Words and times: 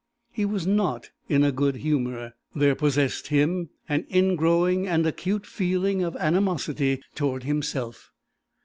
He 0.31 0.45
was 0.45 0.65
not 0.65 1.11
in 1.29 1.43
a 1.43 1.51
good 1.51 1.75
humour. 1.75 2.33
There 2.55 2.73
possessed 2.73 3.27
him 3.27 3.69
an 3.87 4.07
ingrowing 4.11 4.87
and 4.87 5.05
acute 5.05 5.45
feeling 5.45 6.01
of 6.01 6.15
animosity 6.15 7.03
toward 7.13 7.43
himself. 7.43 8.09